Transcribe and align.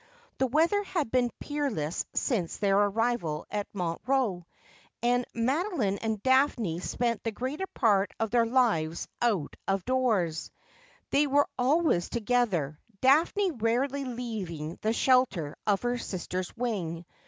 The 0.39 0.47
weather 0.47 0.81
had 0.83 1.11
been 1.11 1.29
peerless 1.39 2.07
since 2.15 2.57
their 2.57 2.75
arrival 2.75 3.45
at 3.51 3.67
Montreux; 3.71 4.45
and 5.03 5.25
Mado 5.35 5.75
line 5.75 5.99
and 5.99 6.23
Daphne 6.23 6.79
spent 6.79 7.23
the 7.23 7.31
greater 7.31 7.67
part 7.67 8.11
of 8.19 8.31
their 8.31 8.47
lives 8.47 9.07
out 9.21 9.55
of 9.67 9.85
doors. 9.85 10.49
They 11.11 11.27
were 11.27 11.47
always 11.55 12.09
together, 12.09 12.79
Daphne 13.01 13.51
rarely 13.51 14.03
leaving 14.05 14.79
the 14.81 14.91
shelter 14.91 15.55
of 15.67 15.83
her 15.83 15.99
sister's 15.99 16.51
wing. 16.57 17.05